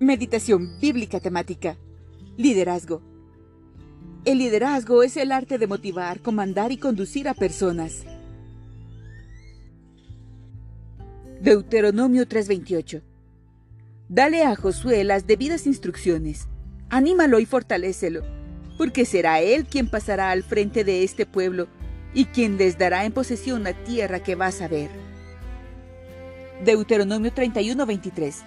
[0.00, 1.76] Meditación bíblica temática.
[2.36, 3.00] Liderazgo.
[4.24, 8.04] El liderazgo es el arte de motivar, comandar y conducir a personas.
[11.40, 13.02] Deuteronomio 3:28.
[14.08, 16.48] Dale a Josué las debidas instrucciones.
[16.90, 18.24] Anímalo y fortalécelo,
[18.76, 21.68] porque será él quien pasará al frente de este pueblo
[22.14, 24.90] y quien les dará en posesión la tierra que vas a ver.
[26.64, 28.42] Deuteronomio 31:23.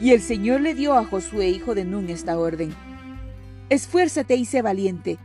[0.00, 2.74] Y el Señor le dio a Josué, hijo de Nun, esta orden.
[3.70, 5.18] Esfuérzate y sé valiente,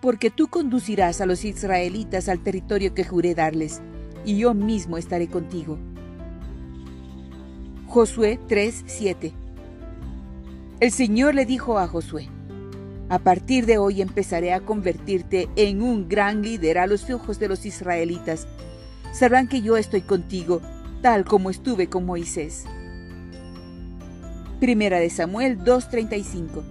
[0.00, 3.80] porque tú conducirás a los israelitas al territorio que juré darles,
[4.24, 5.78] y yo mismo estaré contigo.
[7.86, 9.32] Josué 3:7
[10.80, 12.28] El Señor le dijo a Josué,
[13.08, 17.48] a partir de hoy empezaré a convertirte en un gran líder a los ojos de
[17.48, 18.46] los israelitas.
[19.12, 20.60] Sabrán que yo estoy contigo,
[21.02, 22.66] tal como estuve con Moisés.
[24.60, 26.62] Primera de Samuel 2:35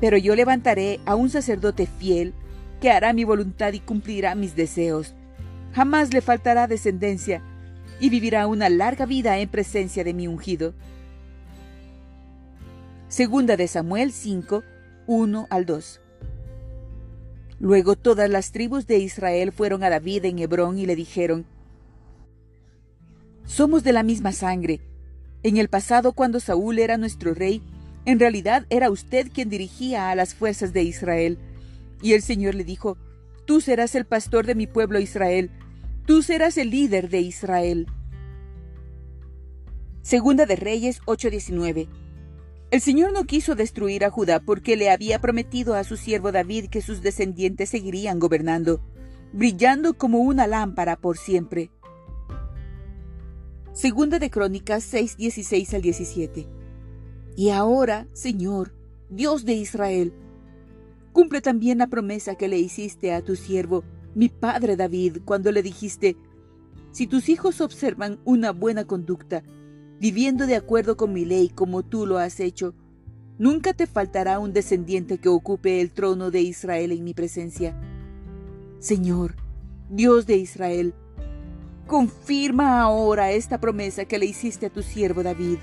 [0.00, 2.34] Pero yo levantaré a un sacerdote fiel
[2.80, 5.14] que hará mi voluntad y cumplirá mis deseos.
[5.72, 7.40] Jamás le faltará descendencia
[8.00, 10.74] y vivirá una larga vida en presencia de mi ungido.
[13.06, 14.64] Segunda de Samuel 5,
[15.06, 16.00] 1 al 2.
[17.60, 21.46] Luego todas las tribus de Israel fueron a David en Hebrón y le dijeron,
[23.44, 24.80] Somos de la misma sangre.
[25.42, 27.62] En el pasado, cuando Saúl era nuestro rey,
[28.04, 31.38] en realidad era usted quien dirigía a las fuerzas de Israel.
[32.02, 32.96] Y el Señor le dijo,
[33.46, 35.50] Tú serás el pastor de mi pueblo Israel,
[36.06, 37.86] tú serás el líder de Israel.
[40.02, 41.88] Segunda de Reyes 8:19
[42.70, 46.66] el Señor no quiso destruir a Judá porque le había prometido a su siervo David
[46.70, 48.80] que sus descendientes seguirían gobernando,
[49.32, 51.72] brillando como una lámpara por siempre.
[53.80, 56.46] Segunda de Crónicas 6, 16 al 17.
[57.34, 58.74] Y ahora, Señor,
[59.08, 60.12] Dios de Israel,
[61.14, 63.82] cumple también la promesa que le hiciste a tu siervo,
[64.14, 66.18] mi padre David, cuando le dijiste,
[66.92, 69.42] si tus hijos observan una buena conducta,
[69.98, 72.74] viviendo de acuerdo con mi ley como tú lo has hecho,
[73.38, 77.80] nunca te faltará un descendiente que ocupe el trono de Israel en mi presencia.
[78.78, 79.36] Señor,
[79.88, 80.94] Dios de Israel,
[81.90, 85.58] confirma ahora esta promesa que le hiciste a tu siervo David.